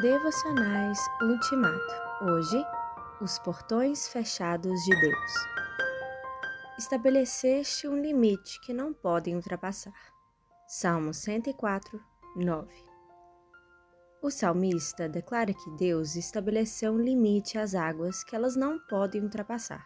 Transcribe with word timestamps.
Devocionais 0.00 0.98
Ultimato. 1.22 1.94
Hoje, 2.20 2.62
os 3.18 3.38
portões 3.38 4.06
fechados 4.06 4.78
de 4.84 5.00
Deus. 5.00 5.32
Estabeleceste 6.78 7.88
um 7.88 7.98
limite 7.98 8.60
que 8.60 8.74
não 8.74 8.92
podem 8.92 9.34
ultrapassar. 9.34 9.94
Salmo 10.68 11.14
104, 11.14 11.98
9. 12.36 12.68
O 14.20 14.30
salmista 14.30 15.08
declara 15.08 15.54
que 15.54 15.70
Deus 15.78 16.14
estabeleceu 16.14 16.92
um 16.92 17.00
limite 17.00 17.56
às 17.56 17.74
águas 17.74 18.22
que 18.22 18.36
elas 18.36 18.54
não 18.54 18.78
podem 18.90 19.22
ultrapassar. 19.22 19.82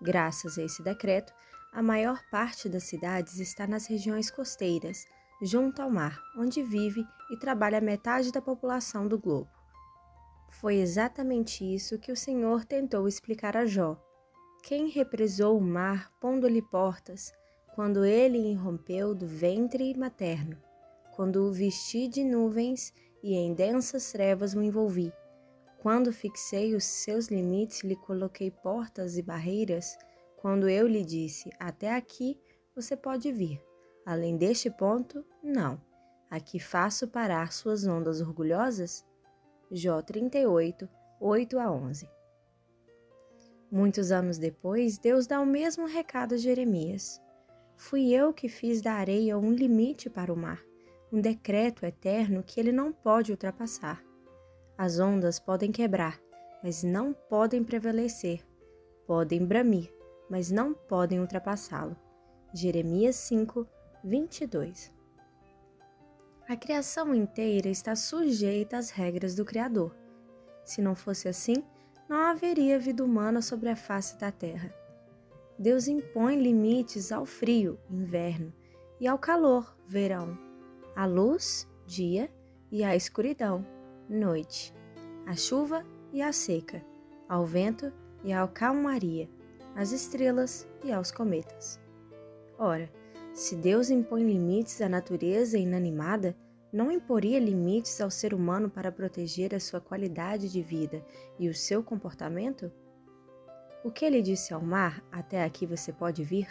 Graças 0.00 0.58
a 0.58 0.64
esse 0.64 0.82
decreto, 0.82 1.32
a 1.72 1.80
maior 1.80 2.20
parte 2.28 2.68
das 2.68 2.82
cidades 2.82 3.38
está 3.38 3.68
nas 3.68 3.86
regiões 3.86 4.32
costeiras 4.32 5.06
junto 5.44 5.82
ao 5.82 5.90
mar, 5.90 6.22
onde 6.36 6.62
vive 6.62 7.04
e 7.28 7.36
trabalha 7.36 7.80
metade 7.80 8.30
da 8.30 8.40
população 8.40 9.08
do 9.08 9.18
globo. 9.18 9.50
Foi 10.48 10.76
exatamente 10.76 11.64
isso 11.64 11.98
que 11.98 12.12
o 12.12 12.16
Senhor 12.16 12.64
tentou 12.64 13.08
explicar 13.08 13.56
a 13.56 13.66
Jó. 13.66 14.00
Quem 14.62 14.88
represou 14.88 15.58
o 15.58 15.60
mar 15.60 16.12
pondo-lhe 16.20 16.62
portas, 16.62 17.32
quando 17.74 18.04
ele 18.04 18.38
irrompeu 18.38 19.14
do 19.16 19.26
ventre 19.26 19.92
materno, 19.98 20.56
quando 21.16 21.44
o 21.44 21.52
vesti 21.52 22.06
de 22.06 22.22
nuvens 22.22 22.94
e 23.20 23.34
em 23.34 23.52
densas 23.52 24.12
trevas 24.12 24.54
o 24.54 24.62
envolvi, 24.62 25.12
quando 25.78 26.12
fixei 26.12 26.76
os 26.76 26.84
seus 26.84 27.26
limites 27.26 27.82
lhe 27.82 27.96
coloquei 27.96 28.52
portas 28.52 29.18
e 29.18 29.22
barreiras, 29.22 29.98
quando 30.36 30.68
eu 30.68 30.86
lhe 30.86 31.04
disse: 31.04 31.50
Até 31.58 31.96
aqui 31.96 32.38
você 32.76 32.96
pode 32.96 33.32
vir 33.32 33.60
Além 34.04 34.36
deste 34.36 34.70
ponto, 34.70 35.24
não. 35.42 35.80
Aqui 36.30 36.58
faço 36.58 37.06
parar 37.06 37.52
suas 37.52 37.86
ondas 37.86 38.20
orgulhosas? 38.20 39.04
Jó 39.70 40.02
38, 40.02 40.88
8 41.20 41.58
a 41.58 41.70
11. 41.70 42.08
Muitos 43.70 44.10
anos 44.10 44.38
depois, 44.38 44.98
Deus 44.98 45.26
dá 45.26 45.40
o 45.40 45.46
mesmo 45.46 45.86
recado 45.86 46.34
a 46.34 46.36
Jeremias. 46.36 47.20
Fui 47.76 48.10
eu 48.12 48.32
que 48.32 48.48
fiz 48.48 48.82
da 48.82 48.92
areia 48.92 49.38
um 49.38 49.52
limite 49.52 50.10
para 50.10 50.32
o 50.32 50.36
mar, 50.36 50.60
um 51.12 51.20
decreto 51.20 51.86
eterno 51.86 52.42
que 52.42 52.60
ele 52.60 52.72
não 52.72 52.92
pode 52.92 53.30
ultrapassar. 53.30 54.02
As 54.76 54.98
ondas 54.98 55.38
podem 55.38 55.70
quebrar, 55.70 56.20
mas 56.62 56.82
não 56.82 57.12
podem 57.12 57.62
prevalecer. 57.62 58.44
Podem 59.06 59.44
bramir, 59.44 59.92
mas 60.28 60.50
não 60.50 60.74
podem 60.74 61.20
ultrapassá-lo. 61.20 61.96
Jeremias 62.54 63.16
5, 63.16 63.66
22. 64.04 64.92
A 66.48 66.56
criação 66.56 67.14
inteira 67.14 67.68
está 67.68 67.94
sujeita 67.94 68.76
às 68.76 68.90
regras 68.90 69.36
do 69.36 69.44
Criador. 69.44 69.94
Se 70.64 70.82
não 70.82 70.96
fosse 70.96 71.28
assim, 71.28 71.62
não 72.08 72.16
haveria 72.16 72.80
vida 72.80 73.04
humana 73.04 73.40
sobre 73.40 73.68
a 73.68 73.76
face 73.76 74.18
da 74.18 74.32
terra. 74.32 74.74
Deus 75.56 75.86
impõe 75.86 76.42
limites 76.42 77.12
ao 77.12 77.24
frio, 77.24 77.78
inverno, 77.88 78.52
e 78.98 79.06
ao 79.06 79.18
calor, 79.18 79.76
verão, 79.86 80.36
à 80.96 81.06
luz, 81.06 81.68
dia, 81.86 82.28
e 82.72 82.82
à 82.82 82.96
escuridão, 82.96 83.64
noite, 84.08 84.74
à 85.26 85.36
chuva 85.36 85.84
e 86.12 86.20
à 86.20 86.32
seca, 86.32 86.84
ao 87.28 87.46
vento 87.46 87.92
e 88.24 88.32
à 88.32 88.46
calmaria, 88.48 89.30
às 89.76 89.92
estrelas 89.92 90.68
e 90.82 90.90
aos 90.90 91.12
cometas. 91.12 91.80
Ora, 92.58 92.90
se 93.34 93.56
Deus 93.56 93.88
impõe 93.88 94.24
limites 94.24 94.82
à 94.82 94.88
natureza 94.88 95.56
inanimada, 95.56 96.36
não 96.70 96.90
imporia 96.90 97.38
limites 97.38 98.00
ao 98.00 98.10
ser 98.10 98.34
humano 98.34 98.68
para 98.68 98.92
proteger 98.92 99.54
a 99.54 99.60
sua 99.60 99.80
qualidade 99.80 100.50
de 100.50 100.62
vida 100.62 101.04
e 101.38 101.48
o 101.48 101.54
seu 101.54 101.82
comportamento? 101.82 102.70
O 103.82 103.90
que 103.90 104.04
ele 104.04 104.20
disse 104.20 104.52
ao 104.52 104.60
mar, 104.60 105.02
até 105.10 105.44
aqui 105.44 105.66
você 105.66 105.92
pode 105.92 106.22
vir, 106.22 106.46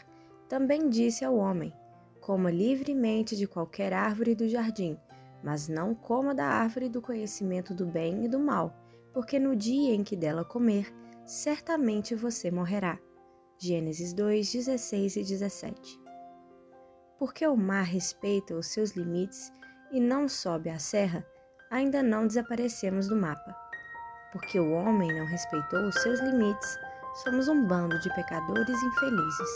também 0.50 0.90
disse 0.90 1.24
ao 1.24 1.36
homem: 1.36 1.72
coma 2.20 2.50
livremente 2.50 3.38
de 3.38 3.48
qualquer 3.48 3.94
árvore 3.94 4.34
do 4.34 4.50
jardim, 4.50 4.98
mas 5.44 5.68
não 5.68 5.94
coma 5.94 6.34
da 6.34 6.46
árvore 6.46 6.90
do 6.90 7.02
conhecimento 7.02 7.76
do 7.76 7.86
bem 7.86 8.26
e 8.26 8.28
do 8.28 8.40
mal, 8.40 8.76
porque 9.14 9.40
no 9.40 9.56
dia 9.56 9.94
em 9.94 10.04
que 10.04 10.16
dela 10.16 10.44
comer, 10.44 10.92
certamente 11.26 12.16
você 12.16 12.50
morrerá. 12.50 13.00
Gênesis 13.58 14.14
2, 14.14 14.52
16 14.52 15.16
e 15.18 15.24
17 15.24 16.01
porque 17.22 17.46
o 17.46 17.56
mar 17.56 17.84
respeita 17.84 18.56
os 18.56 18.66
seus 18.66 18.94
limites 18.94 19.54
e 19.92 20.00
não 20.00 20.28
sobe 20.28 20.72
a 20.72 20.80
serra, 20.80 21.24
ainda 21.70 22.02
não 22.02 22.26
desaparecemos 22.26 23.08
do 23.08 23.16
mapa. 23.16 23.56
Porque 24.32 24.60
o 24.60 24.72
homem 24.72 25.08
não 25.14 25.28
respeitou 25.28 25.88
os 25.88 25.94
seus 26.02 26.20
limites, 26.20 26.80
somos 27.24 27.48
um 27.48 27.68
bando 27.68 28.00
de 28.00 28.12
pecadores 28.16 28.82
infelizes. 28.82 29.50